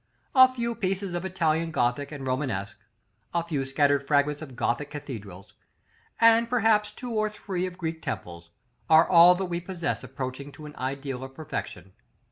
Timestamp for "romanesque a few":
2.25-3.65